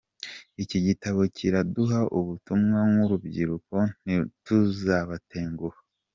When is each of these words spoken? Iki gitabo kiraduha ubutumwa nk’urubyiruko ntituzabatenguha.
Iki 0.63 0.79
gitabo 0.87 1.19
kiraduha 1.35 1.99
ubutumwa 2.19 2.79
nk’urubyiruko 2.91 3.75
ntituzabatenguha. 4.03 5.79